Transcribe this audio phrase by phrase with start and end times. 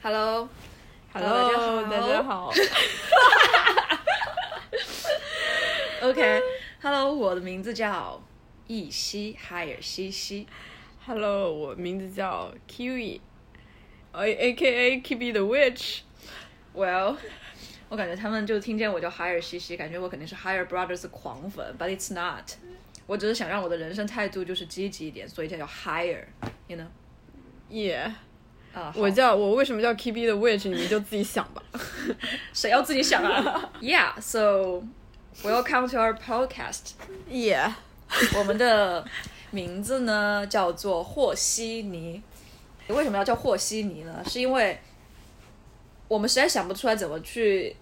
[0.00, 2.46] Hello，Hello，大家好。
[2.46, 2.52] 好。
[6.02, 8.22] OK，Hello，我的名字叫
[8.68, 10.46] 易西海尔西西。
[11.04, 13.20] Hello，我名字叫 Kiwi，
[14.12, 16.02] 呃，A K A Kiwi the Witch。
[16.76, 17.16] Well，
[17.88, 22.52] 我感觉他们就听见我叫海尔西西，感觉我肯定是 Higher Brothers 的狂粉，But it's not。
[23.08, 26.86] 我只是想让我的人生态度就是积极一点，所以才叫 Higher，you know？
[28.94, 31.62] 我叫我为什么叫 Kiwi the Witch，你们就自己想吧。
[32.52, 33.70] 谁要自己想啊？
[33.82, 34.82] Yeah，so
[35.42, 36.92] welcome to our podcast。
[37.30, 37.72] Yeah，
[38.36, 39.04] 我们的
[39.50, 42.22] 名字呢叫做和稀泥。
[42.88, 44.22] 为什么要叫和稀泥呢？
[44.26, 44.78] 是因为
[46.06, 47.76] 我们实在想不出来怎么去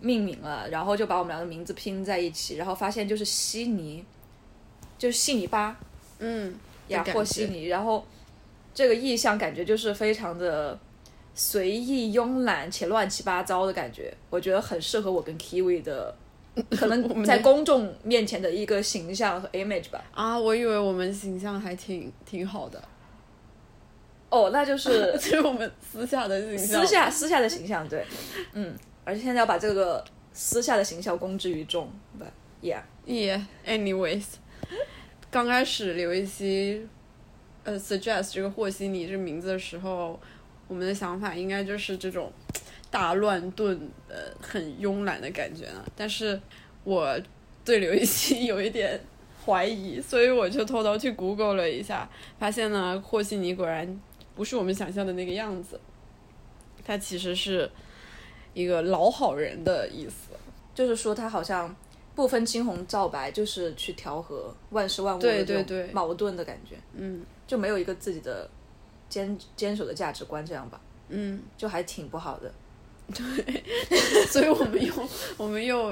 [0.00, 4.04] 命名了，然后就把我们两个名字拼在一起，然后发现就是稀泥，
[4.98, 5.76] 就是稀泥巴
[6.20, 6.54] 嗯，
[6.88, 7.66] 呀，和稀泥。
[7.66, 8.06] 然后
[8.74, 10.78] 这个意象感觉就是非常的
[11.34, 16.14] 随意、慵懒且乱七八糟的感觉，我觉得很适合我跟 Kiwi 的。
[16.68, 20.04] 可能在公众面前的一个形象和 image 吧。
[20.12, 22.78] 啊，我以为我们形象还挺挺好的，
[24.28, 26.82] 哦，那就是 就是我们私下的形象。
[26.82, 28.04] 私下私下的形象，对，
[28.52, 32.28] 嗯，而且现在要把这个私下的形象公之于众，but
[32.62, 34.24] yeah，Yeah，anyways，
[35.30, 36.86] 刚开始刘一熙
[37.64, 40.18] 呃 suggest 这个和稀泥这名字的时候，
[40.68, 42.32] 我们的想法应该就是这种
[42.90, 45.84] 大乱炖呃很慵懒的感觉呢。
[45.96, 46.40] 但是
[46.84, 47.18] 我
[47.64, 49.00] 对刘一熙有一点
[49.44, 54.00] 怀疑，所以我就偷偷去 Google 了一下，发现呢和稀泥果然
[54.34, 55.80] 不是我们想象的那个样子，
[56.84, 57.70] 它其实是
[58.54, 60.30] 一个老好人的意思。
[60.74, 61.76] 就是说他好像
[62.14, 68.48] 不分青红皂白，就是去调和万事万物的矛盾的感觉，嗯就没有一个自己的
[69.08, 71.42] 坚坚守的价值观，这样吧，嗯。
[71.56, 72.52] 就还挺不好的。
[73.12, 73.62] 对
[74.26, 74.92] 所以我们又
[75.36, 75.90] 我们又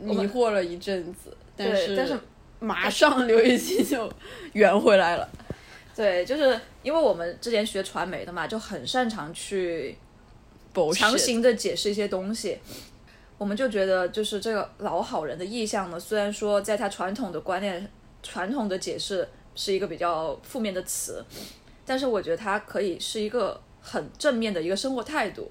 [0.00, 2.18] 迷惑了一阵子，但是对但是
[2.60, 4.10] 马上刘禹锡就
[4.52, 5.28] 圆回来了。
[5.94, 9.96] 对，就是因为我们之前学传媒的嘛，就很擅长去
[10.94, 12.58] 强行的解释一些东西，
[13.38, 17.88] 我们就觉得就是这个老好人的意象呢，虽然说在他传统的观念、
[18.22, 21.24] 传统的解释是一个比较负面的词，
[21.84, 25.50] 但是我觉得它可以是一个很正面的一个生活态度。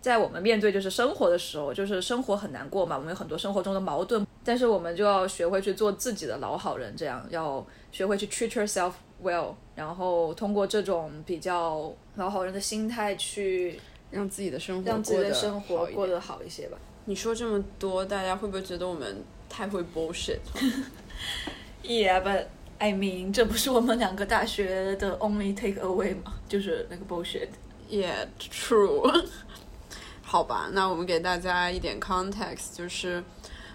[0.00, 8.92] 在我们面对就是生活的时候，就是生活很难过嘛，我们有很多生活中的矛盾，但是我们就要学会去做自己的老好人，这样要学会去 treat yourself
[9.22, 13.78] well，然后通过这种比较老好人的心态去
[14.10, 16.78] 让自己的生活让自己的生活过得好一些吧。
[17.10, 22.46] 你说这么多，大家会不会觉得我们太会 bullshit？Yeah, but
[22.78, 26.34] I mean，这不是我们两个大学的 only take away 吗？
[26.48, 27.48] 就是那个 bullshit。
[27.90, 29.26] Yeah, true。
[30.22, 33.24] 好吧，那我们给大家一点 context，就是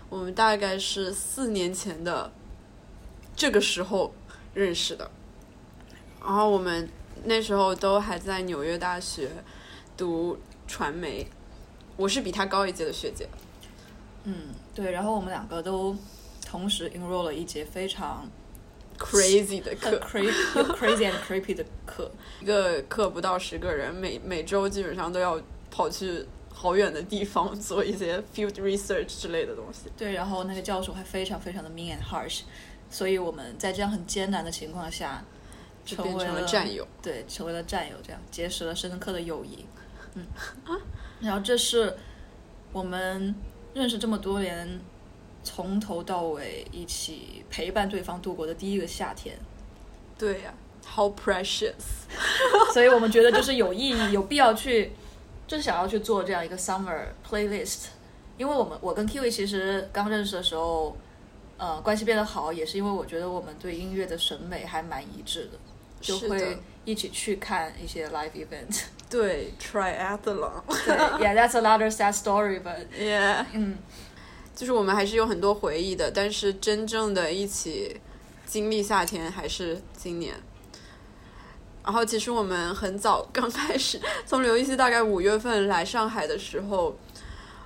[0.08, 2.32] 我们大概是四年前的
[3.36, 4.14] 这个时候
[4.54, 5.12] 认识的，
[6.22, 6.90] 然后我们
[7.26, 9.30] 那时候都还在纽约大学
[9.98, 11.28] 读传媒，
[11.98, 13.28] 我是比他高一届的学姐。
[14.24, 14.92] 嗯，对。
[14.92, 15.96] 然后我们两个都
[16.46, 18.28] 同时 enroll 了一节非常
[18.98, 20.32] crazy 的课，crazy
[20.76, 22.12] crazy and creepy 的课。
[22.42, 25.40] 一个课不到十个人，每每周基本上都要
[25.70, 29.92] 跑去好远的地方 做一些 field research 之类的东西。
[29.98, 32.42] 对，然后那个教授还非常非常的 mean and harsh，
[32.90, 35.24] 所以我们在这样很艰难的情况下，
[35.86, 36.88] 成成为了了战友。
[37.02, 39.66] 对，成为了战友，这样结识了深刻的友谊。
[40.16, 40.26] 嗯，
[41.26, 41.98] 然后这是
[42.72, 43.34] 我们
[43.74, 44.80] 认识这么多年，
[45.44, 49.38] 从头到尾一起陪伴对方度过的第一个夏天，
[50.18, 50.54] 对呀、
[50.86, 51.74] h o w precious。
[52.74, 54.92] 所以我们觉得就是有意义、有必要去，
[55.48, 57.88] 就是想要去做这样一个 summer playlist。
[58.38, 60.96] 因为我们我跟 Kiwi 其实刚认识的时候，
[61.58, 65.58] 呃，关系变得好，也是因为我觉得我们对音乐的审美还蛮一致的，
[66.02, 68.84] 就是会一起去看一些 live event。
[69.10, 70.62] 对，triathlon。
[70.68, 73.78] 对，Yeah，that's another sad story，but Yeah，嗯，
[74.56, 78.02] 就是我们还是有很多回忆的，但是真正的一起
[78.46, 80.36] 经历夏天还是今年。
[81.84, 86.98] 然后其实我们很早刚开始，从刘一熙大概五月份来上海的时候，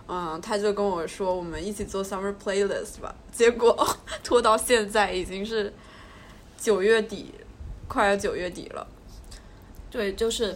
[0.09, 3.15] 嗯，他就跟我说我们一起做 summer playlist 吧。
[3.31, 5.73] 结果 拖到现在已经是
[6.57, 7.33] 九月底，
[7.89, 8.87] 快要九月底了。
[9.91, 10.55] 对，就是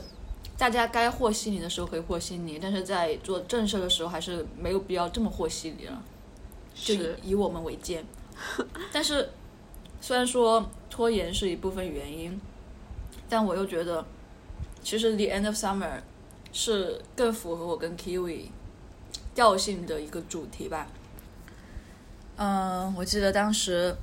[0.58, 6.02] 大家该和稀泥的时候可以和稀泥，但是在做正事的时候还是没有必要这么和稀泥了，
[6.74, 8.06] 就以是以我们为鉴。
[8.94, 9.30] 但是
[10.00, 12.40] 虽然说拖延是一部分原因，
[13.28, 14.06] 但我又觉得，
[14.84, 16.02] 其实 the end of summer
[16.52, 18.50] 是更符合我跟 Kiwi
[19.34, 20.88] 调性的一个主题吧。
[22.36, 23.96] 嗯，我记得当时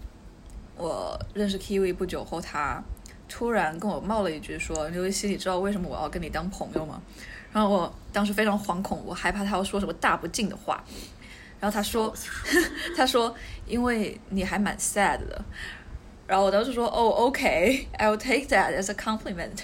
[0.76, 2.82] 我认识 Kiwi 不久后，他
[3.30, 7.00] 突然跟我冒了一句说：“刘维熙，你知道为什么我要跟你当朋友吗？”
[7.52, 10.84] 然后我当时非常惶恐，我害怕他要说什么大不敬的话。
[11.60, 12.12] 然后他说
[12.96, 13.34] ：“他说
[13.66, 15.44] 因为你还蛮 sad 的。”
[16.26, 19.62] 然后我当时说：“哦，OK，I'll take that as a compliment。”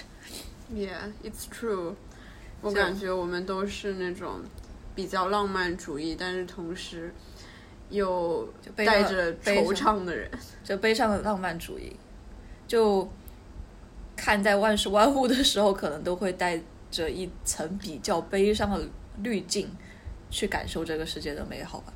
[0.73, 1.93] Yeah, it's true。
[2.61, 4.41] 我感觉我们都是那种
[4.95, 7.13] 比较浪漫主义，但是同时
[7.89, 10.29] 又带着惆怅的人，
[10.63, 11.95] 就悲伤的浪漫主义。
[12.67, 13.09] 就
[14.17, 16.59] 看待万事万物的时候，可能都会带
[16.91, 18.85] 着一层比较悲伤的
[19.23, 19.69] 滤镜，
[20.29, 21.93] 去感受这个世界的美好吧。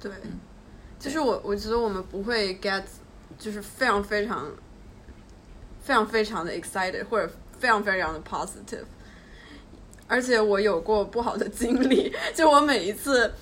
[0.00, 0.10] 对，
[0.98, 2.82] 就是我，我觉得我们不会 get，
[3.36, 4.50] 就是非常非常
[5.82, 8.84] 非常非常的 excited，或者非常非常的 positive。
[10.06, 13.32] 而且我有过不好的经历，就我每一次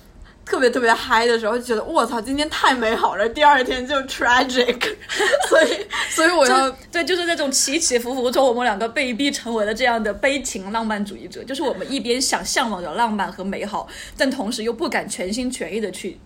[0.49, 4.95] 特别特别嗨的时候，就觉得我操，今天太美好了，第二天就 tragic。
[5.47, 11.43] 所以，所以我要对，就是那种起起伏伏中，我们两个被逼成为了这样的悲情浪漫主义者。
[11.43, 13.87] 就是我们一边想向往着浪漫和美好，
[14.17, 16.19] 但同时又不敢全心全意的去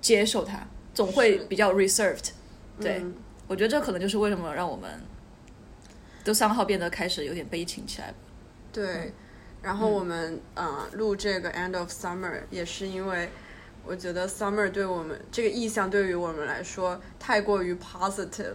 [0.00, 0.64] 接受它，
[0.94, 2.28] 总会比较 reserved。
[2.80, 3.02] 对，
[3.48, 4.88] 我觉得这可能就是为什么让我们
[6.22, 8.14] 都三号变得开始有点悲情起来。
[8.72, 9.12] 对，
[9.62, 13.30] 然后我们呃录这个 End of Summer 也是因为
[13.84, 18.54] 我觉得 Summer 对我们这个意象对于我们来说太过于 positive，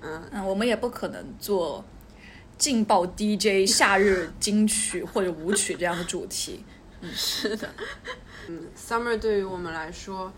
[0.00, 1.84] 嗯嗯，我们也不可能做
[2.58, 6.64] 劲爆 DJ 夏日金曲或者舞曲这样的主题。
[7.00, 7.68] 嗯，是的，
[8.48, 10.32] 嗯，Summer 对于我们来说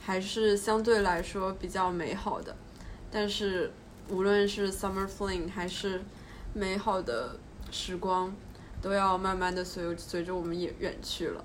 [0.00, 2.54] 还是相对来说比较美好的，
[3.10, 3.72] 但是
[4.08, 6.00] 无论是 Summer Fling 还是
[6.54, 7.36] 美好的
[7.70, 8.32] 时光。
[8.82, 11.44] 都要慢慢的随随着我们也远去了，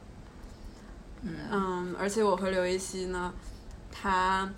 [1.24, 3.34] 嗯，而且我和刘一希呢，
[3.92, 4.54] 他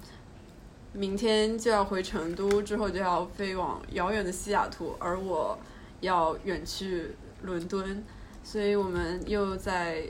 [0.94, 5.57] 明天就要回成都，之后就要飞往遥远的西雅图，而我
[6.01, 8.03] 要远去伦敦，
[8.44, 10.09] 所以我们又在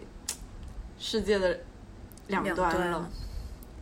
[1.00, 1.60] 世界的
[2.28, 3.10] 两端了。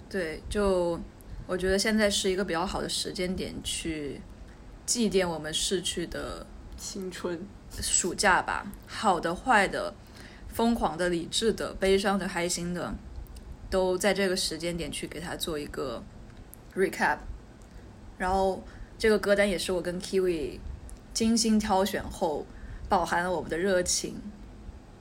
[0.10, 1.00] 对，就
[1.48, 4.22] 我觉得现在是一个比较好的时间点去
[4.86, 6.46] 祭奠我们逝去的
[6.78, 7.48] 青春。
[7.82, 9.94] 暑假吧，好的、坏的、
[10.48, 12.94] 疯狂的、理智的、悲伤的、开心的，
[13.70, 16.04] 都在这个时间点去给他做一个
[16.76, 17.18] recap。
[18.18, 18.64] 然后
[18.98, 20.60] 这个歌单也是我跟 Kiwi
[21.14, 22.46] 精心挑选后，
[22.88, 24.22] 饱含了我们的热情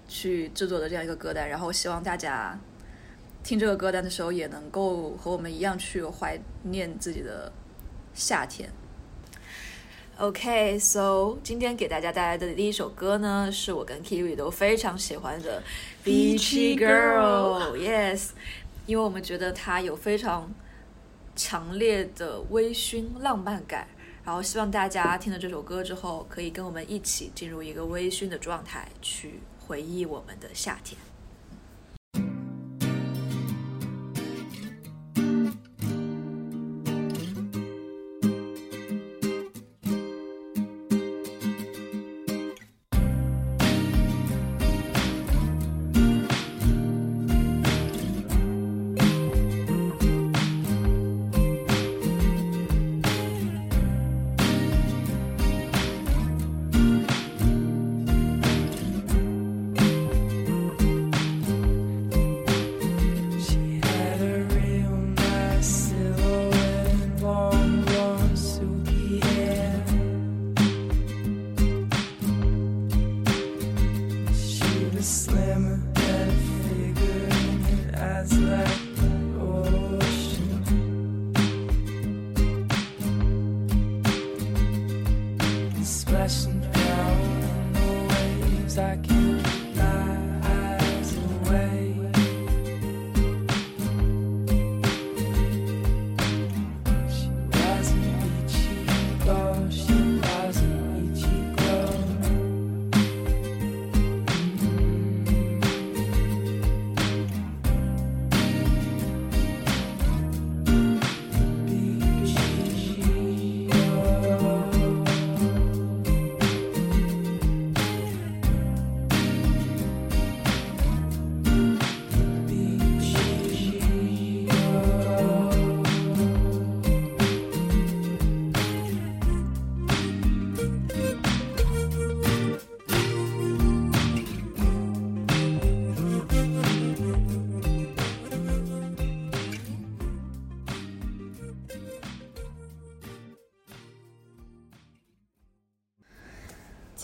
[0.08, 1.48] 去制作的这样一个歌单。
[1.48, 2.58] 然后希望大家
[3.42, 7.52] 听这个歌单的时候，也能够和我们一样去怀念自己的
[8.14, 8.72] 夏天。
[10.16, 15.60] OK，so 今天给大家带来的第一首歌呢，是我跟 Kiwi 都非常喜欢的
[16.08, 18.28] 《Beachy Girl》，Yes，
[18.86, 20.54] 因为我们觉得它有非常
[21.34, 23.88] 强烈的微醺浪漫感，
[24.24, 30.96] 然后希望大家听了这首歌之后，可以跟我们一起进入一个微醺的状态，去回忆我们的夏天。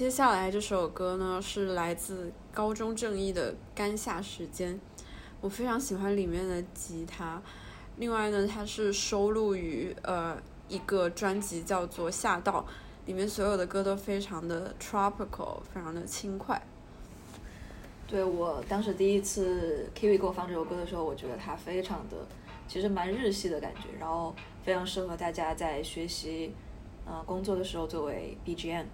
[0.01, 4.75] 接下来这首歌呢是来自高中正义的《干夏时间》，
[5.43, 7.43] 我非常喜欢里面的吉他。
[7.99, 10.41] 另外呢，它是收录于呃
[10.71, 12.65] 一个专辑叫做《夏道》，
[13.07, 16.59] 里面所有的歌都非常的 tropical，非常的轻快。
[18.09, 22.17] 对我当时第一次 Kiwi 给我放这首歌的时候，我觉得它非常的，
[22.67, 26.55] 其实蛮日系的感觉，然后非常适合大家在学习、
[27.05, 28.87] 呃工作的时候作为 BGM。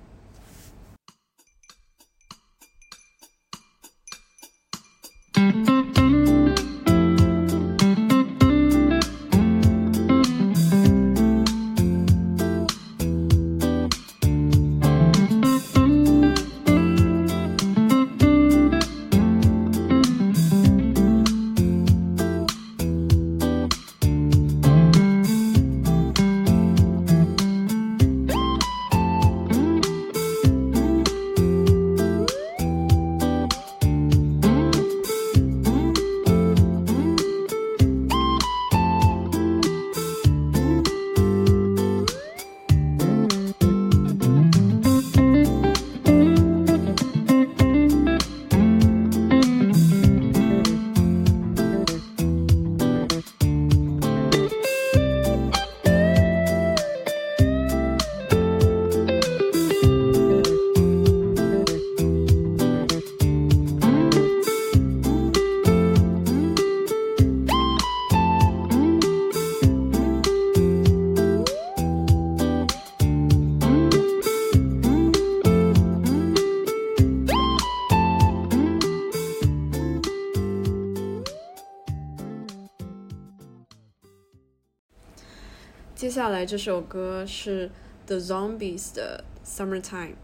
[86.26, 87.70] 下来这首歌是
[88.04, 90.14] The Zombies 的 Summertime，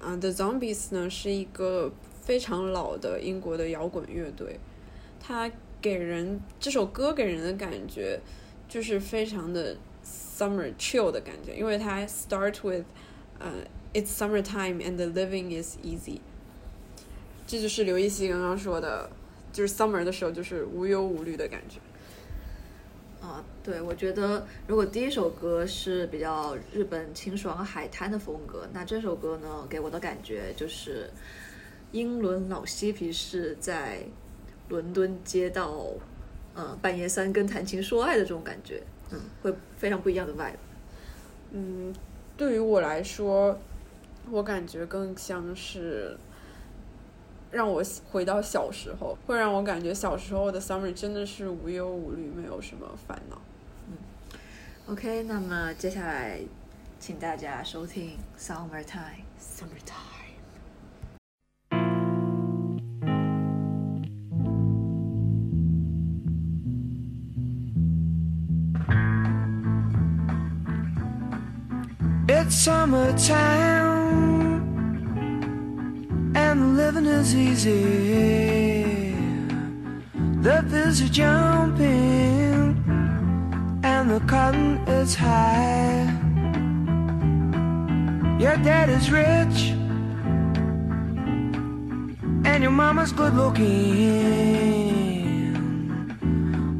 [0.00, 4.58] 啊，The Zombies 呢是一个非常老的英国的摇滚乐队，
[5.20, 5.48] 它
[5.80, 8.18] 给人这首歌给人的感觉
[8.68, 12.84] 就是非常的 summer chill 的感觉，因为它 start with，
[13.38, 13.52] 呃
[13.92, 16.18] ，It's summertime and the living is easy，
[17.46, 19.08] 这就是刘亦希刚刚说的，
[19.52, 21.78] 就是 summer 的时候就是无忧无虑的感觉。
[23.24, 31.08] 啊，对，我觉得如果第一首歌是比较日本清爽海滩的风格，那这首歌呢，给我的感觉就是
[31.92, 34.00] 英伦老嬉皮士在
[34.68, 35.86] 伦敦街道，
[36.52, 40.56] 呃，半夜三更谈情说爱的这种感觉，嗯，会非常不一样的 vibe。
[41.52, 41.94] 嗯，
[42.36, 43.58] 对于我来说，
[44.30, 46.14] 我感觉更像是。
[47.54, 47.80] 让我
[48.10, 53.40] 回到小时候，会让我感觉小时候的 summer 真的是无忧无虑，没有什么烦恼。
[53.88, 53.96] 嗯
[54.88, 56.40] ，OK，那么接下来，
[56.98, 59.22] 请大家收听 Summertime。
[59.40, 60.10] Summertime。
[72.26, 73.73] It's summertime.
[76.84, 79.14] Living is easy.
[80.46, 82.66] The fields are jumping
[83.82, 86.04] and the cotton is high.
[88.38, 89.58] Your dad is rich
[92.50, 93.64] and your mama's good looking.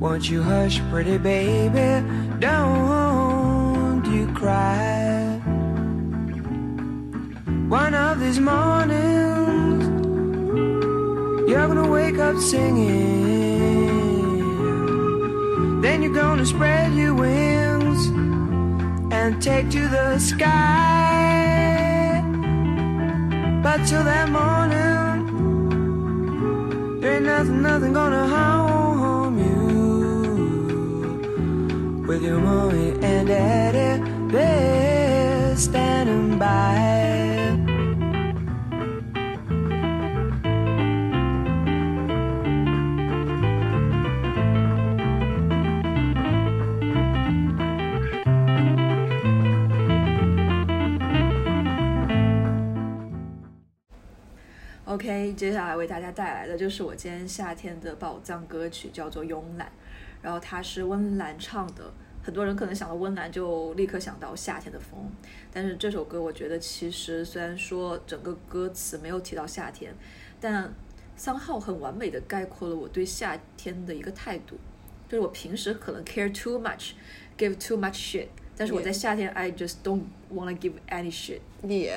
[0.00, 2.06] Won't you hush, pretty baby?
[2.40, 5.40] Don't you cry.
[7.80, 9.23] One of these mornings,
[11.46, 12.90] you're gonna wake up singing.
[15.82, 18.08] Then you're gonna spread your wings
[19.12, 20.52] and take to the sky.
[23.62, 25.26] But till that morning,
[27.00, 29.64] there ain't nothing, nothing gonna harm you.
[32.06, 33.83] With your mommy and daddy,
[55.34, 59.66] 接下来为大家带来的就是我今天夏天的宝藏歌曲，叫做《慵懒》，
[60.22, 61.92] 然后它是温岚唱的。
[62.22, 65.10] 很多人可能想到温岚就立刻想到夏天的风，
[65.52, 69.94] 但是这首歌我觉得其实虽然说整个歌词没有提到夏天，
[70.40, 70.72] 但
[71.16, 74.56] 三号很完美的概括了我对夏天的一个态度，
[75.06, 81.40] 就是我平时可能 care too much，give too much shit，但是我在夏天 I just don't wanna give any shit。
[81.60, 81.90] 你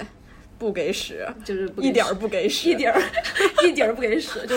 [0.57, 3.01] 不给使，就是不给一点儿不给使，一点儿
[3.67, 4.55] 一点儿不给使，就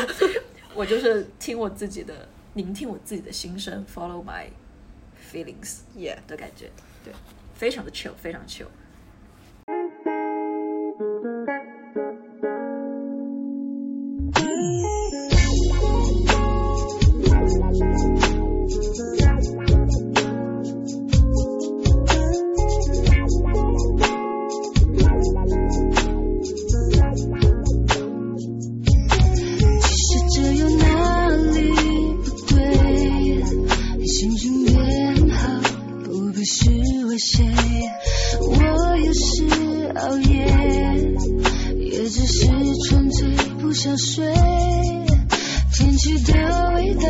[0.75, 4.47] 我就是听我自己的，聆听我自己的心声，follow my
[5.33, 6.71] feelings，yeah 的感觉，
[7.05, 7.13] 对，
[7.55, 8.67] 非常的 chill，非常 chill。
[37.21, 37.45] 谁？
[38.41, 39.45] 我也是
[39.95, 40.47] 熬夜，
[41.79, 42.49] 也只是
[42.89, 43.29] 纯粹
[43.61, 44.25] 不想睡。
[45.75, 46.33] 天气的
[46.75, 47.03] 味道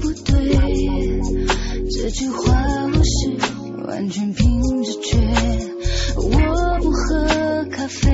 [0.00, 0.56] 不对，
[1.90, 2.38] 这句话
[2.86, 5.18] 我是完全凭直觉。
[6.16, 8.06] 我不喝咖啡。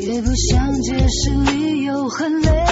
[0.00, 2.69] 也不想解释理由很累。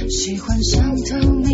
[0.10, 1.45] 喜欢上透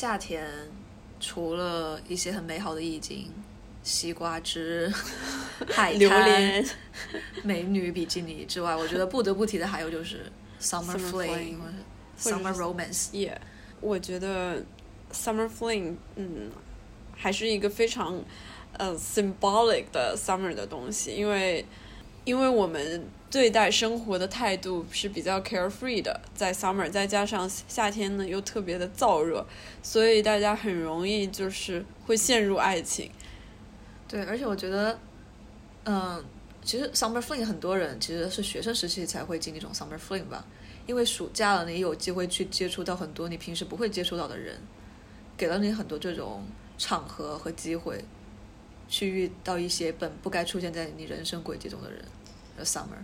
[0.00, 0.48] 夏天，
[1.20, 3.30] 除了一些很美好的意境，
[3.82, 4.90] 西瓜汁、
[5.68, 6.66] 海榴滩莲、
[7.42, 11.10] 美女比基尼之外，我觉得不得不提的还有就是 summer 者
[12.18, 13.10] summer romance。
[13.10, 13.36] Yeah，
[13.82, 14.64] 我觉得
[15.12, 16.50] summer fling，嗯，
[17.14, 18.24] 还是一个非常
[18.78, 21.66] 呃 symbolic 的 summer 的东西，因为
[22.24, 29.46] 因为我们对待生活的态度是比较 carefree 的，在 summer，再加上夏天呢又特别的燥热，
[29.82, 33.08] 所以大家很容易就是会陷入爱情。
[34.08, 34.98] 对，而且我觉得，
[35.84, 36.24] 嗯，
[36.64, 40.44] 其实 summer fling 很多人其实是学生时期才会经历这种 summer fling 吧，
[40.86, 44.58] 因为暑假了，你有机会去接触到很多你平时不会接触到的人，
[45.36, 46.44] 给了你很多这种
[46.76, 48.04] 场合和机会，
[48.88, 52.04] 去遇到一些本不该出现在你人生轨迹中的人
[52.64, 52.98] summer，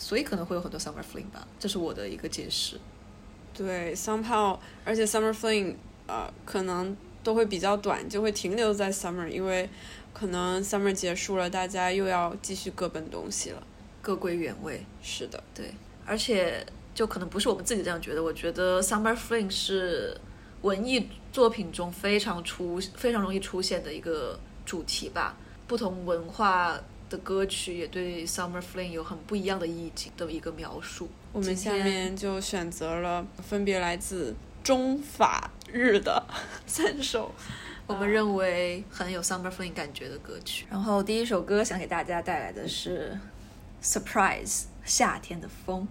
[0.00, 2.80] 所以可能会有很多 summer fling 吧，这是我的一个解释。
[3.52, 5.74] 对，somehow，而且 summer fling，
[6.06, 9.68] 呃，可能都会比较短，就会停留在 summer，因为
[10.14, 13.62] 可能 summer 结束了，大家又要继续各奔东西了。
[14.00, 15.74] 各归原位，是的，对，
[16.06, 20.18] 而且就可能不是我们自己这样觉得，我觉得 summer fling 是
[20.62, 25.36] 文艺作品中非常出非常容易出现的一个主题吧。
[25.66, 26.80] 不同文化
[27.10, 31.08] 的歌曲也对 Summer Flame 有很不一样的意境的一个描述。
[31.32, 36.24] 我们下面就选择了分别来自中法日的
[36.66, 37.34] 三首。
[37.86, 40.64] 我们认为很有 summer fling 感觉的歌曲。
[40.70, 43.18] 然后第一首歌想给大家带来的是
[43.84, 45.86] 《Surprise》夏天的风。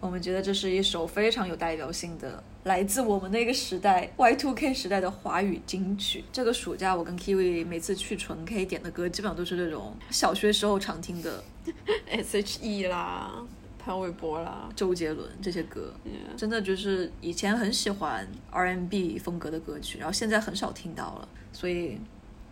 [0.00, 6.24] 我们觉得这是一首非常有代表性的，来自我们那个时代 Y2K 时代的华语金曲。
[6.32, 11.42] 这个暑假我跟 Kiwi 每次去纯 K 点的歌，基本上都是这种小学时候常听的
[12.10, 13.32] S.H.E 啦，
[13.78, 15.94] 潘玮柏啦，周杰伦这些歌。
[16.36, 21.98] 真的就是以前很喜欢 R&B 风格的歌曲，然后现在很少听到了，所以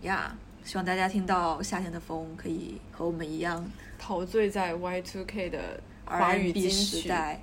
[0.03, 6.71] 呀，希望大家听到《夏天的风》可以和我们一样陶醉在 Y2K 的华语金曲。
[6.71, 7.43] 时代。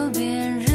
[0.00, 0.69] 有别人。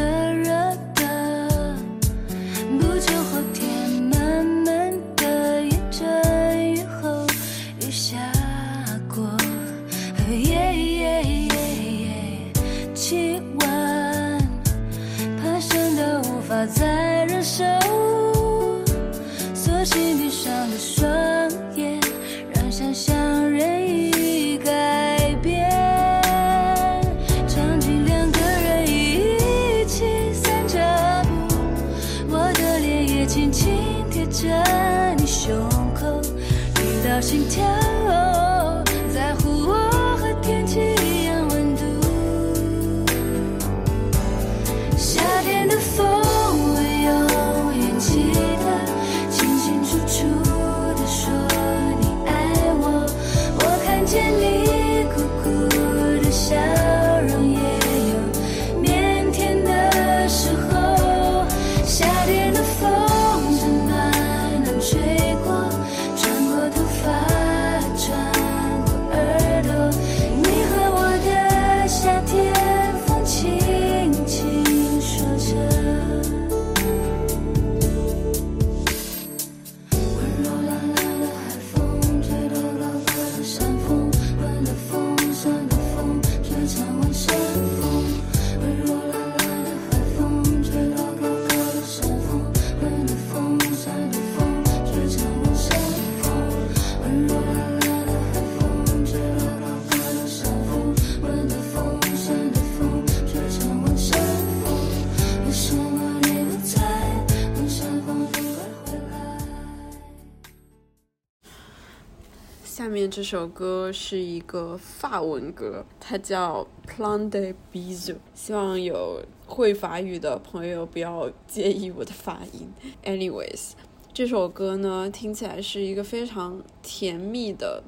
[112.86, 122.72] 下面这首歌是一个法文歌，它叫《Plan de b i s o》，希望有会法语的朋友不要介意我的发音。
[123.04, 123.72] Anyways，
[124.14, 127.84] 这首歌呢听起来是一个非常甜蜜的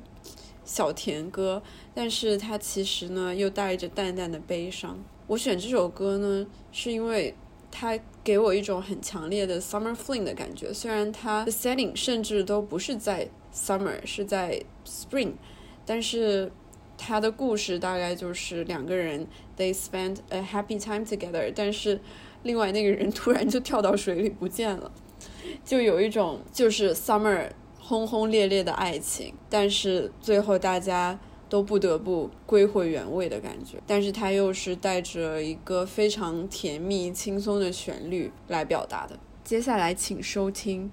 [0.66, 1.62] 小甜歌，
[1.94, 4.98] 但是它其实呢又带着淡淡的悲伤。
[5.28, 7.36] 我选这首歌呢，是因为
[7.70, 15.34] 它给我一种很强烈的 summer fling 的感觉，虽然它的 setting 甚至都不是在 summer，是在 spring，
[15.86, 16.52] 但是
[16.98, 22.00] 它的故事大概就是两个人 they spend a happy time together，但是
[22.44, 24.92] 另外那个人突然就跳到水里不见了，
[25.64, 39.18] 就有一种就是 summer 轰轰烈烈的爱情，但是最后大家都不得不归回原位的感觉，但是它又是带着一个非常甜蜜、轻松的旋律来表达的。
[39.44, 40.92] 接下来请收听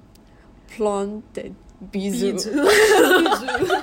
[0.73, 1.51] 《Plan de
[1.90, 3.83] 鼻祖，哈哈哈哈。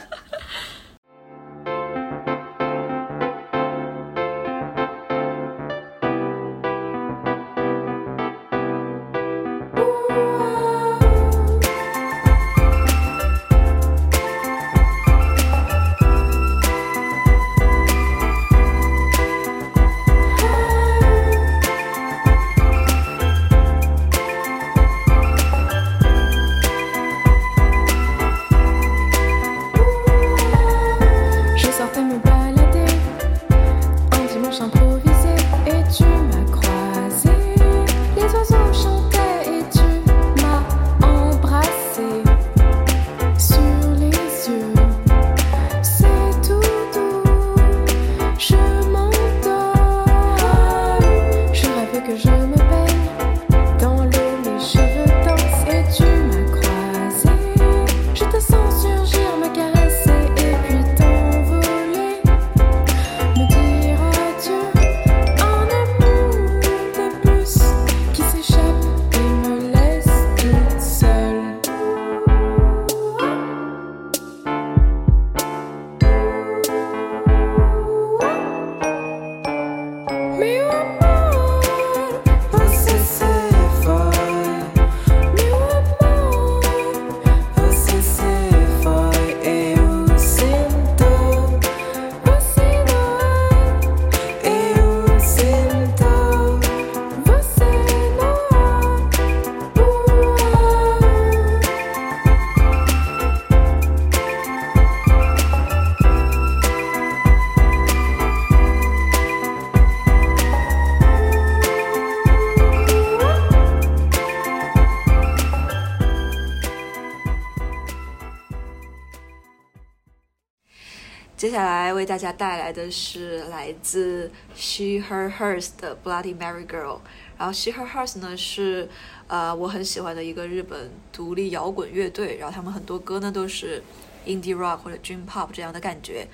[122.01, 126.97] 为大家带来的是来自 She Her Hers 的 Bloody Mary Girl。
[127.37, 128.89] 然后 She Her Hers 呢是
[129.27, 133.83] 呃我很喜欢的一个日本独立摇滚乐队，然后他们很多歌呢都是
[134.25, 136.27] indie rock 或者 dream pop 这样的感觉。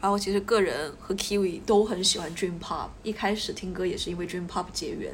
[0.00, 5.12] 然后其实个人和 Kiwi 都很喜欢 dream pop，一开始听歌也是因为 dream pop 结缘，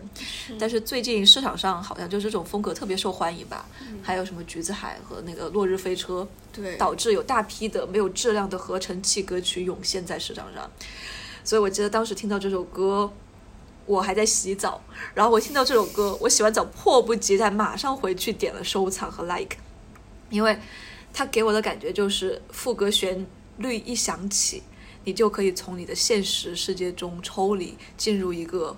[0.58, 3.66] 但是最近市场上好像就是这种风格特别受欢迎吧，
[4.00, 10.70] 还有什么橘子海和那个落日飞车，对导致有大批的没有质量的合成器歌曲涌现在市场上。
[11.42, 13.12] 所以我记得当时听到这首歌，
[13.86, 14.80] 我还在洗澡，
[15.14, 19.56] 然后我听到这首歌，我洗完澡迫不及待马上回去点了收藏和 like，
[20.30, 20.56] 因为
[21.12, 23.26] 它给我的感觉就是副歌旋
[23.58, 24.62] 律一响起，
[25.06, 28.76] 你就可以从你的现实世界中抽离，进入一个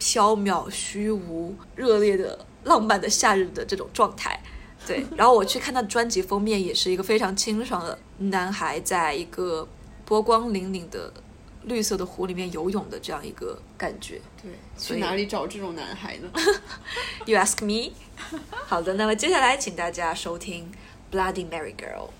[0.00, 4.42] 缥缈、虚无、热烈的、浪漫的夏日的这种状态。
[4.86, 9.68] 对， 然后我去看他的专辑封面，也是一个非常清爽的男孩，在一个
[10.06, 11.12] 波光粼粼的
[11.64, 14.18] 绿色的湖里面游泳的这样一个感觉。
[14.42, 16.30] 对，去哪里找这种男孩呢？
[17.26, 17.92] You ask me？
[18.66, 20.72] 好的，那么接下来请大家收听
[21.14, 22.08] 《Bloody Mary Girl》。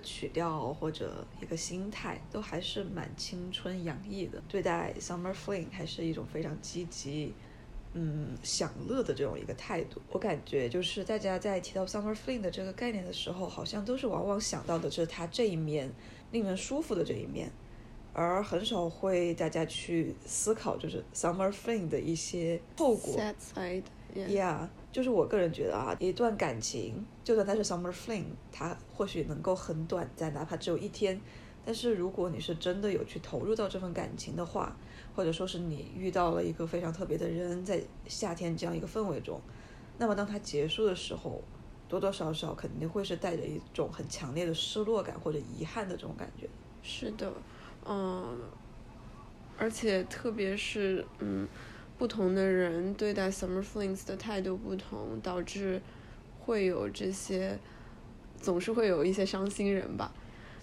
[0.00, 7.32] 曲调或者一个心态都还是蛮青春洋溢的，对待 Summer Fling 还是一种非常积极、
[7.92, 10.00] 嗯享乐的这种一个态度。
[10.10, 15.90] 我感觉就是大家在提到 Summer Fling 的这个概念的时候，好像都是往往想到的就是它这一面
[16.30, 17.50] 令人舒服的这一面，
[18.12, 23.16] 而很少会大家去思考就是 Summer Fling 的一些后果。
[23.16, 24.28] Sad side，yeah.
[24.28, 31.20] Yeah，就是我个人觉得啊，一段感情，就算它是 summer fling，它或许能够很短暂，哪怕只有一天。
[31.64, 34.74] 但是如果你是真的有去投入到这份感情的话，
[35.14, 39.40] 或者说是你遇到了一个非常特别的人，在夏天这样一个氛围中，
[39.98, 41.42] 那么当它结束的时候，
[41.86, 46.48] 多多少少肯定会是带着一种很强烈的失落感或者遗憾的这种感觉。
[46.82, 47.30] 是的，
[47.86, 48.40] 嗯，
[49.58, 51.46] 而且特别是嗯，
[52.00, 55.78] 不同的人对待 summer flings 的态度不同，导致
[56.38, 57.58] 会有这些，
[58.40, 60.10] 总是会有一些伤心人吧。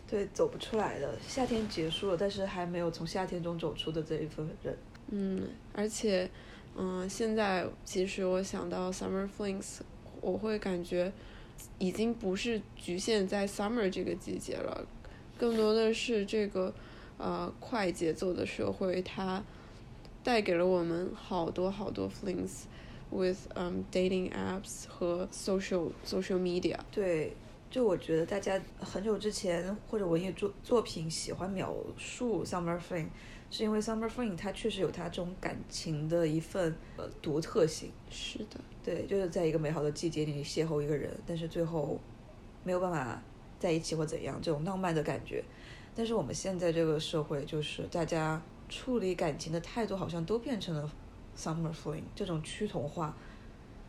[0.10, 4.76] 对，走不出来的，夏天结束了，但是还没有从夏天中走出的这一份人。
[5.10, 6.28] 嗯，而且，
[6.76, 9.82] 嗯，现在其实我想到 summer flings，
[10.20, 11.14] 我会感觉
[11.78, 14.84] 已经不是局限在 summer 这个季节了，
[15.38, 16.74] 更多的是这个
[17.20, 19.44] 呃快节奏的社会，它
[20.28, 22.64] 带给了我们好多好多 flings
[23.10, 26.78] with um dating apps 和 social social media。
[26.92, 27.32] 对，
[27.72, 33.08] 就我觉得大家很久之前或者文艺作作品喜欢描述 summer fling，
[33.50, 37.90] 是因为 summer fling 它确实有它这种感情的一份呃独特性。
[38.10, 41.98] 是的，对，就是在一个美好的季节里邂逅一个人，但是最后
[42.66, 43.24] 没有办法
[43.58, 45.42] 在一起或怎样，这种浪漫的感觉。
[45.96, 50.92] 但是我们现在这个社会，就是大家处理感情的态度好像都变成了
[51.38, 53.16] summer fling 这种趋同化，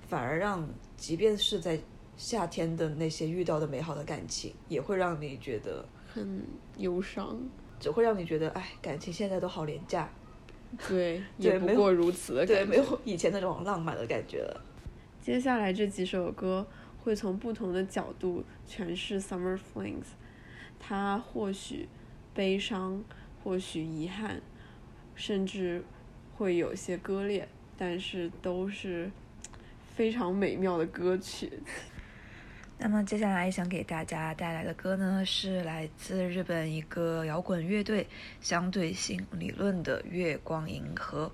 [0.08, 1.78] 反而让即便是在
[2.16, 6.44] 夏天的那些遇到的美好的感情，也会让你觉得，很
[6.76, 7.38] 忧伤。
[7.80, 10.10] 只会让你觉得，哎，感情现在都好廉价，
[10.88, 12.64] 对， 也不过如此的感对，觉。
[12.66, 14.60] 没有以前那种浪漫的感觉了。
[15.22, 16.66] 接下来这几首歌
[17.04, 20.00] 会从不同的角度诠释《Summer Flings》，
[20.80, 21.88] 它或许
[22.34, 23.04] 悲伤，
[23.44, 24.42] 或许遗憾，
[25.18, 25.82] 甚至
[26.36, 29.10] 会有些割裂，但是都是
[29.96, 31.52] 非常美妙的歌曲。
[32.78, 38.06] 那么接下来想给大家带来的歌呢，是来自日本一个摇滚乐队
[38.40, 41.30] 相对性理论的《月光银河》。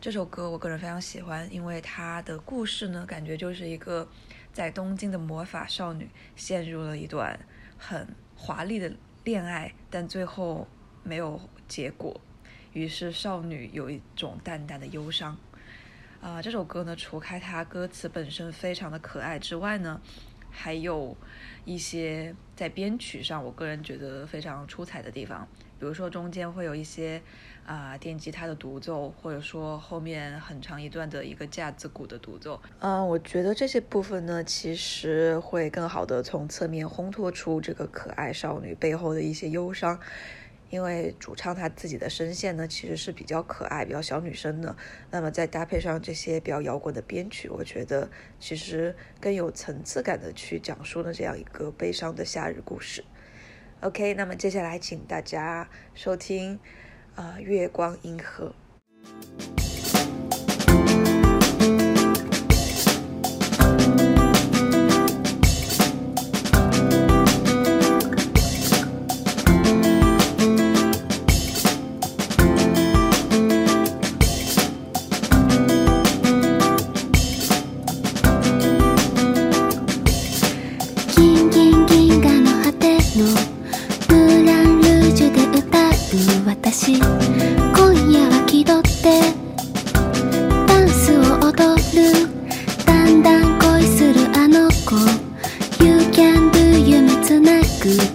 [0.00, 4.08] 这首歌我个人非常喜欢，因为它的故事呢，感觉就是一个
[4.54, 7.38] 在东京的魔法少女陷入了一段
[7.76, 8.90] 很华丽的
[9.24, 10.66] 恋爱，但最后
[11.02, 12.18] 没有结果，
[12.72, 15.36] 于是少女有一种淡淡的忧伤。
[16.20, 20.00] 啊、这首歌呢，除开它歌词本身非常的可爱之外呢，
[20.50, 21.16] 还有
[21.64, 27.22] 一些在编曲上，我个人觉得非常出彩的地方，比如说中间会有一些
[27.64, 32.60] 啊、电吉他的独奏，或者说后面很长一段的一个架子鼓的独奏。
[32.80, 39.98] 嗯，我觉得这些部分呢，其实会更好的从侧面烘托出这个可爱少女背后的一些忧伤。
[40.70, 44.74] 因为主唱他自己的声线呢，其实是比较可爱、比较小女生的。
[45.10, 53.04] 那么再搭配上这些比较摇滚的编曲，我觉得其实更有层次感的去讲述了这样一个悲伤的夏日故事。
[53.80, 56.58] OK，那么接下来请大家收听
[57.16, 58.54] 啊、月光银河》。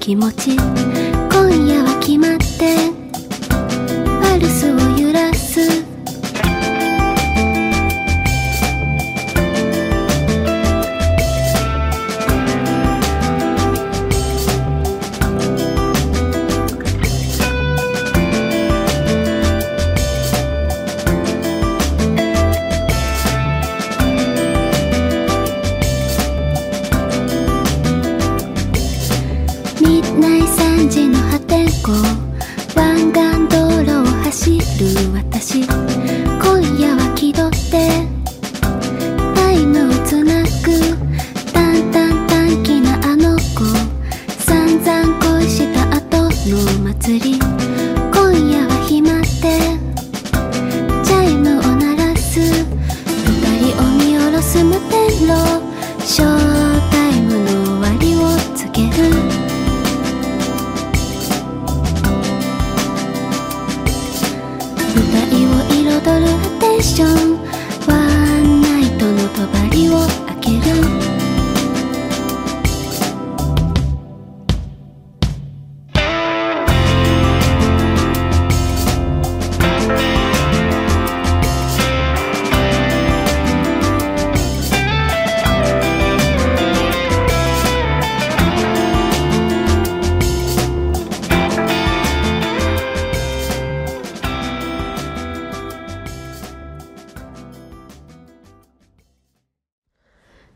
[0.05, 1.04] 気持ち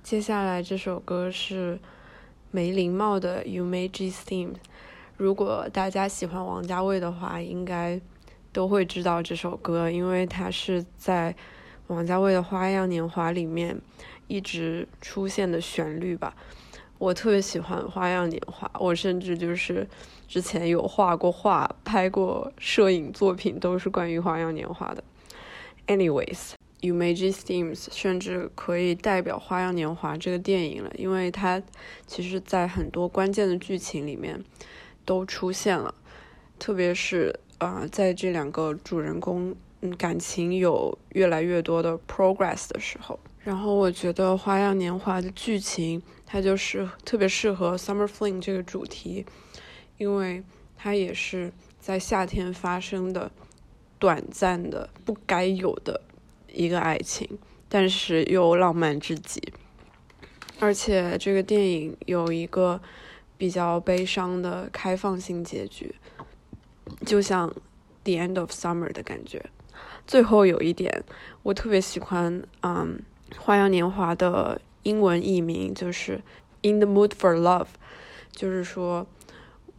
[0.09, 1.77] 接下来这首歌是
[2.49, 4.47] 梅林茂的《You May G Steam》。
[5.17, 8.01] 如果大家喜欢王家卫的话，应该
[8.51, 11.35] 都会知道这首歌，因为它是在
[11.85, 13.79] 王家卫的《花样年华》里面
[14.25, 16.35] 一直出现的旋律吧。
[16.97, 19.87] 我特别喜欢《花样年华》，我甚至就是
[20.27, 25.03] 之前有画过画、拍过摄影作品，都是关于《花样年华》的。
[25.85, 26.53] Anyways。
[26.81, 31.61] 《Umage Themes》甚至可以代表《花样年华》这个电影了，因为它
[32.07, 34.41] 其实在很多关键的剧情里面
[35.03, 35.93] 都出现了，
[36.57, 49.25] 特别是啊、呃，在这两个主人公嗯感情有越来越多的 progress 的时候，然后我觉得《花样年华》的剧情它就是特别适合 Summer Fling 这个主题，
[49.97, 50.41] 因为
[50.77, 53.29] 它也是在夏天发生的
[53.97, 56.01] 短暂的不该有的。
[56.53, 57.37] 一个爱情，
[57.67, 59.41] 但是又浪漫至极，
[60.59, 62.81] 而且这个电影有一个
[63.37, 65.95] 比较悲伤的开放性结局，
[67.05, 67.49] 就像
[68.03, 69.45] 《The End of Summer》的感觉。
[70.05, 71.03] 最后有一点，
[71.43, 72.99] 我特别喜欢，嗯，
[73.39, 76.21] 《花样年华》的英文译名就是
[76.69, 77.65] 《In the Mood for Love》，
[78.31, 79.05] 就是说，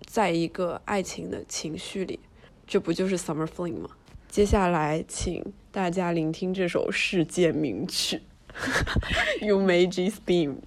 [0.06, 2.20] 在一个爱情的情绪里，
[2.66, 3.90] 这不就是 Summer Fling 吗？
[4.30, 8.22] 接下来，请大家聆听这首世界名曲
[9.44, 10.58] 《You Magic Theme》。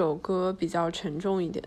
[0.00, 1.62] 首歌比较沉重一点，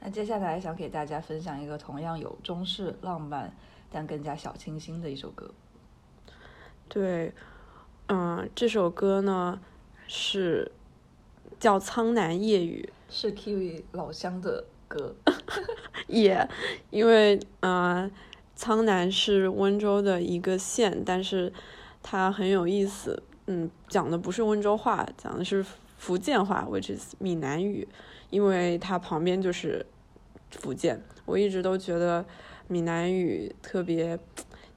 [0.00, 3.54] 那接下来想给大家分享一个同样有中式浪漫，
[3.92, 5.48] 但更加小清新的一首歌。
[6.88, 7.32] 对，
[8.08, 9.60] 嗯，这首歌呢
[10.08, 10.72] 是
[11.60, 12.92] 叫《苍南夜雨。
[13.08, 15.14] 是 Kiwi 老乡的歌，》，
[16.08, 16.48] 也
[16.90, 18.10] 因为呃，
[18.56, 21.52] 苍南是温州的一个县，但是
[22.02, 25.64] 它很有意思，嗯，讲的不是温州话，讲的是
[26.06, 27.88] 福建话，which is 闽南语，
[28.30, 29.84] 因为它旁边就是
[30.52, 31.02] 福建。
[31.24, 32.24] 我一直都觉得
[32.68, 34.16] 闽南语特别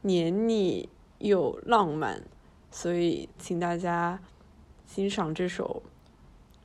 [0.01, 2.23] 黏腻又浪漫，
[2.71, 4.19] 所以请大家
[4.87, 5.83] 欣赏这首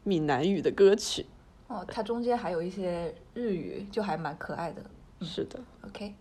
[0.03, 1.27] 闽南语的歌曲。
[1.69, 4.83] 哦，它中间还有一些日语，就还蛮可爱的。
[5.21, 5.61] 是的。
[5.83, 6.15] OK，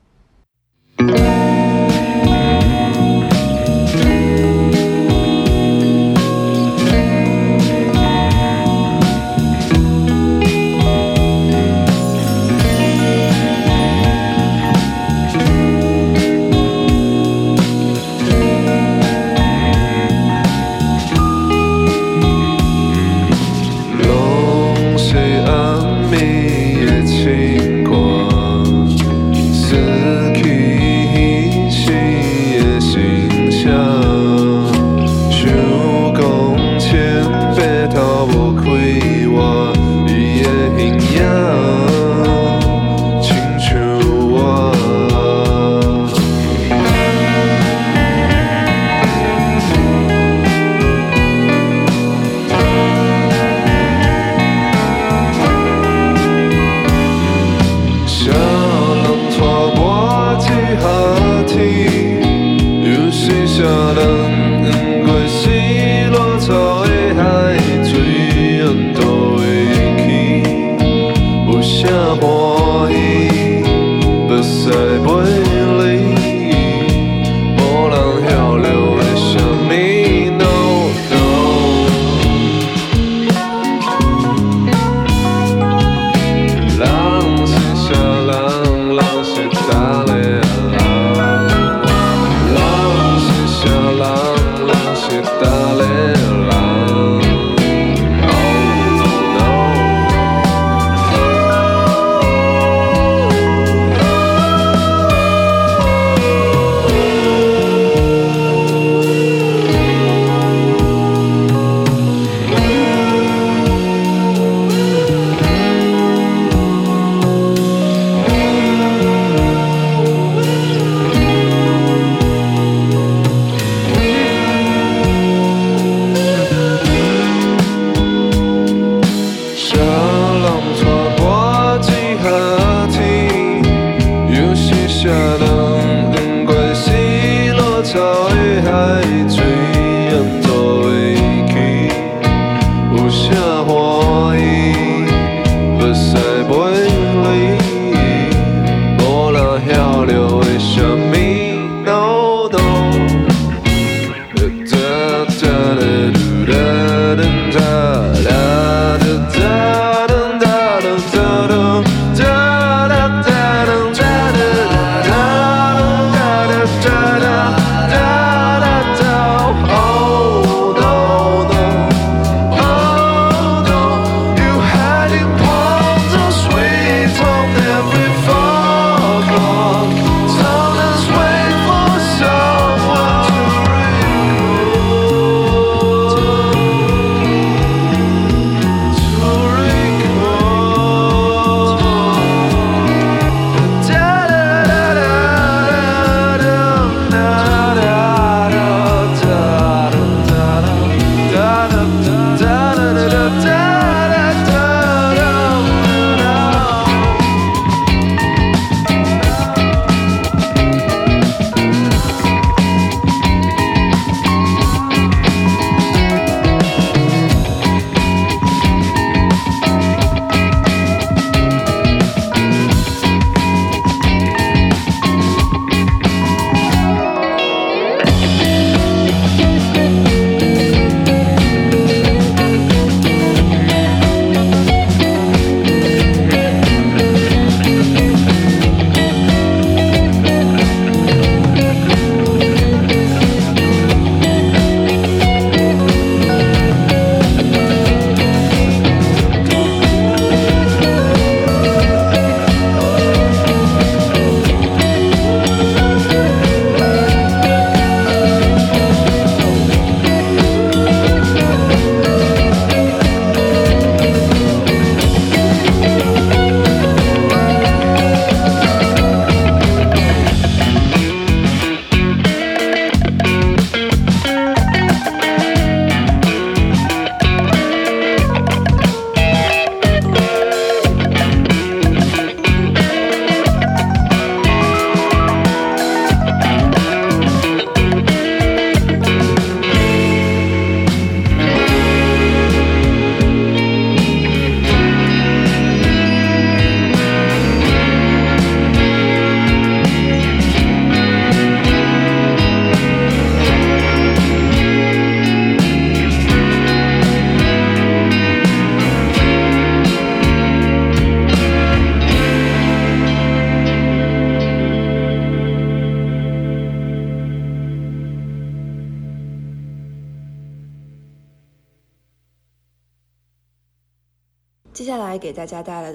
[137.93, 139.03] 草的海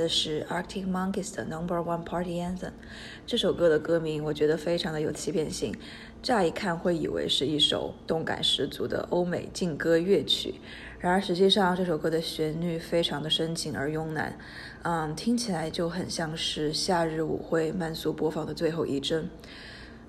[0.08, 2.72] 是 Arctic Monkeys 的 Number One Party Anthem。
[3.26, 5.74] 这首歌的歌名我觉得非常的有欺骗性，
[6.22, 10.54] 乍一看会以为是一首动感十足的欧美劲歌乐曲，
[10.98, 14.38] 然而实际上这首歌的旋律非常的深情而慵懒，
[14.82, 19.28] 嗯，听起来就很像是夏日舞会慢速播放的最后一帧。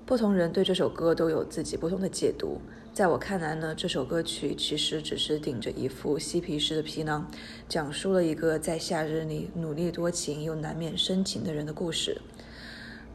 [0.06, 2.60] 不同人对这首歌都有自己不同的解读。
[2.92, 7.30] 在我看来呢，这首歌曲其实只是顶着一副嬉皮士的皮囊，
[7.68, 12.20] 讲述了一个在夏日里努力多情又难免深情的人的故事。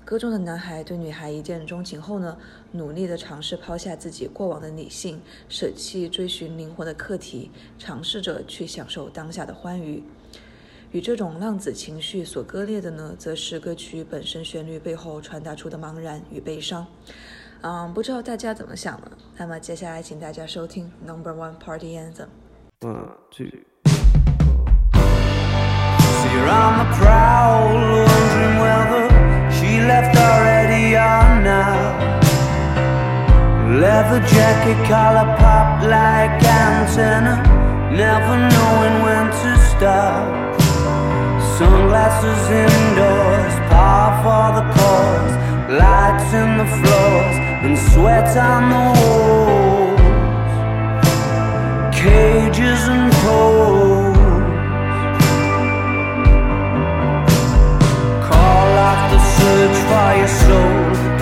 [0.05, 2.37] 歌中的男孩对女孩一见钟情后呢，
[2.71, 5.19] 努力地尝试抛下自己过往的理性，
[5.49, 10.01] 舍弃追寻灵魂的课题，尝试着去享受当下的欢愉。
[10.93, 16.87] 与这种浪子情绪所割裂的呢，则是歌曲本身旋律背后传达出的茫然与悲伤。
[17.64, 19.10] 嗯，不知道大家怎么想呢？
[19.36, 22.28] 那么接下来请大家收听 Number One Party Anthem。
[22.80, 23.50] One, two.
[24.94, 27.74] So you're on the prowl,
[28.06, 29.08] wondering whether
[29.50, 32.00] she left already or not.
[33.80, 37.42] Leather jacket, collar pop like antenna,
[37.92, 40.26] never knowing when to stop.
[41.56, 45.34] Sunglasses indoors, par for the cause,
[45.68, 49.99] lights in the floors, and sweat on the walls.
[51.99, 54.17] Cages and poles.
[58.29, 60.77] Call off the search for your soul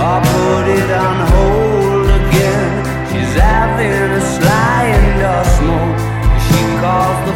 [0.08, 2.72] or put it on hold again.
[3.10, 6.00] She's having a sly indoor smoke.
[6.46, 7.33] She calls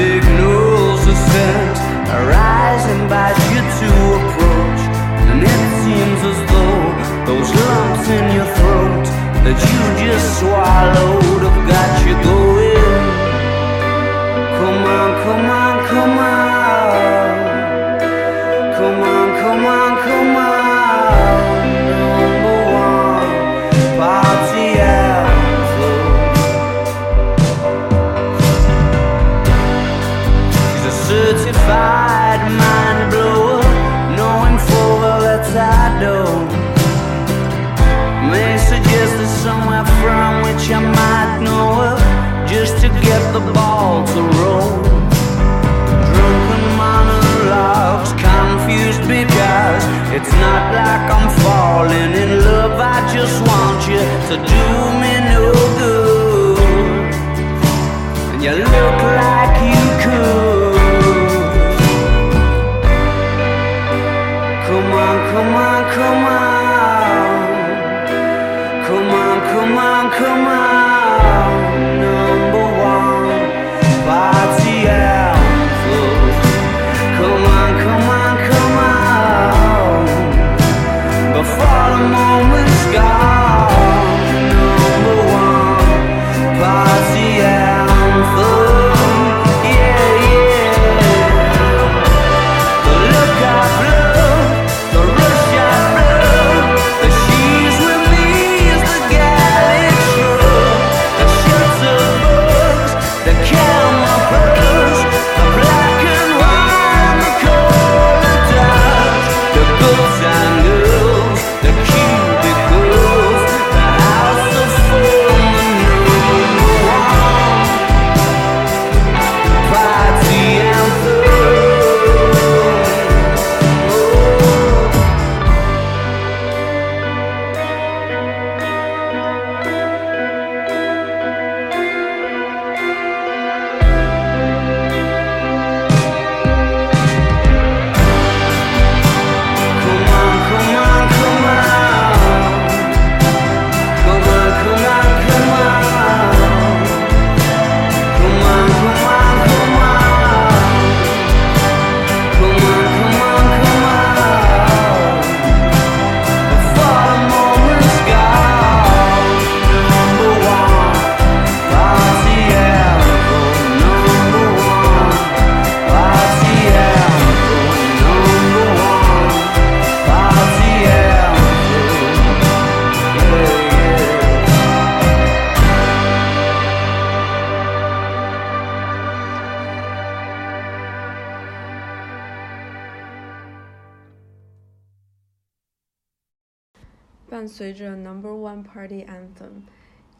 [0.00, 1.76] signals are sent.
[2.16, 4.82] Arise, invite you to approach.
[5.30, 6.84] And it seems as though
[7.28, 9.04] those lumps in your throat
[9.44, 13.04] that you just swallowed have got you going.
[14.58, 15.69] Come on, come on, come on.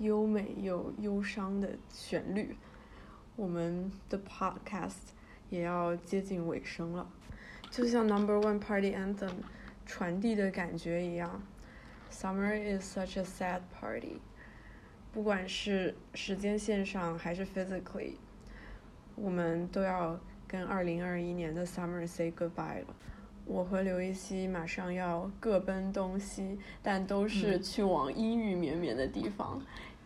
[0.01, 2.57] 优美又忧伤的旋律，
[3.36, 5.12] 我们的 Podcast
[5.51, 7.07] 也要接近尾声了。
[7.70, 9.34] 就像 Number One Party Anthem
[9.84, 11.42] 传递的感觉一样
[12.11, 14.16] ，Summer is such a sad party。
[15.12, 18.14] 不管是时间线上还是 physically，
[19.16, 22.96] 我们都要跟2021年的 Summer say goodbye 了。
[23.46, 29.61] 我和刘一熙马上要各奔东西，但都是去往阴雨绵绵的地方。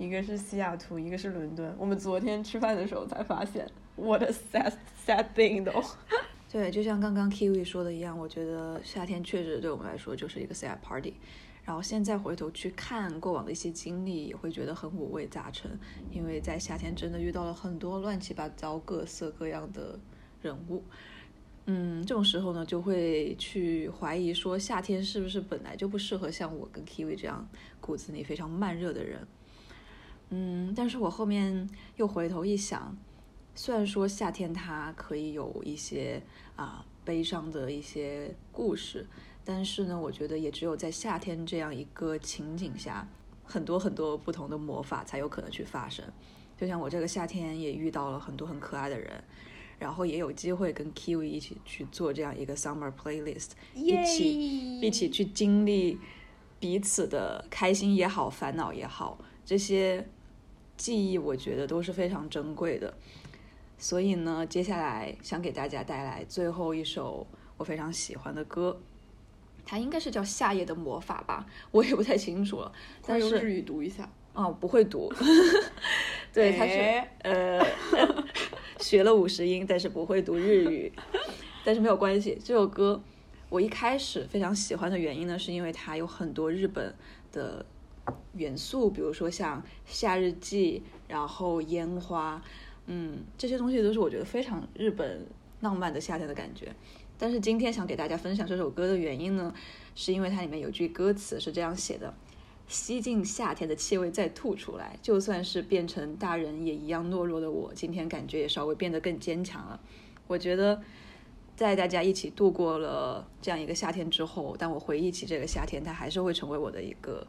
[0.05, 1.75] 一个是西雅图，一个是伦敦。
[1.79, 4.73] 我们昨天吃饭的时候才发现，what a sad
[5.07, 5.83] sad thing to。
[6.53, 11.15] 对，就像刚刚 Kiwi 说的一样，我觉得夏天确实对我们来说就是一个 sad party。
[11.65, 15.71] 然后现在回头去看过往的一些经历，也会觉得很五味杂陈，
[16.13, 19.99] 因为在夏天真的遇到了很多乱七八糟、各色各样的
[20.43, 20.85] 人物。
[21.67, 27.49] 嗯，这种时候呢，就会去怀疑说，夏天是不是本来就不适合像我跟 Kiwi 这样
[27.81, 29.27] 骨子里非常慢热的人？
[30.37, 32.97] 嗯，但是我后面又回头一想，
[33.55, 36.21] 虽然说夏天它可以有一些
[36.57, 39.07] 啊悲伤的一些故事，
[39.45, 43.07] 但是呢，我觉得也只有在夏天这样一个情景下，
[43.45, 46.05] 很多很多不同的魔法才有可能去发生。
[46.57, 49.23] 就像我这个夏天也遇到了很多很可爱的人，
[49.79, 56.01] 然后也有机会跟 Kiwi 一起去做这样一个 summer playlist，一起一起去经历
[56.59, 60.09] 彼此的开心也好，烦恼也好，这些
[60.77, 62.93] 记忆我觉得都是非常珍贵的。
[63.77, 68.81] 所以呢接下来想给大家带来最后一首我非常喜欢的歌。
[69.67, 72.73] 它应该是叫夏夜的魔法吧我也不太清楚了。
[73.07, 74.09] 但是日语读一下。
[74.33, 75.13] 啊不会读。
[76.33, 77.65] 对他学呃
[78.81, 80.93] 学了五十音但是不会读日语。
[81.65, 83.01] 但是没有关系这首歌
[83.49, 86.95] 我一开始非常喜欢的原因呢是因为它有很多日本
[87.33, 87.65] 的
[88.35, 92.43] 元素比如说像夏日祭然后烟花
[92.87, 95.27] 嗯这些东西都是我觉得非常日本
[95.61, 96.75] 浪漫的夏天的感觉。
[97.17, 99.55] 但是今天想给大家分享这首歌的原因呢
[99.95, 102.13] 是因为它里面有句歌词是这样写的
[102.67, 109.79] 吸进夏天的气味再吐出来就算是变成大人也一样懦弱的我今天感觉也稍微变得更坚强了。
[110.27, 110.83] 我觉得
[111.55, 117.25] 在大家一起度过了这样一个夏天之后当我回忆起这个夏天它还是会成为我的一个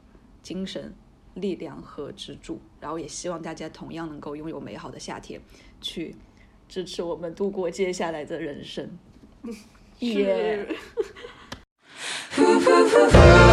[0.46, 0.93] 精神
[1.34, 5.41] 力量和支柱然后也希望大家同样能够拥有美好的夏天
[5.82, 6.16] 去
[6.70, 8.88] 支持我们度过接下来的人生。
[10.00, 10.68] 耶